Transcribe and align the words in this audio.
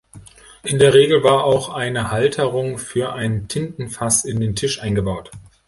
In 0.63 0.79
der 0.79 0.95
Regel 0.95 1.23
war 1.23 1.43
auch 1.43 1.69
eine 1.69 2.09
Halterung 2.09 2.79
für 2.79 3.13
ein 3.13 3.47
Tintenfass 3.47 4.25
in 4.25 4.39
den 4.39 4.55
Tisch 4.55 4.81
eingebaut. 4.81 5.29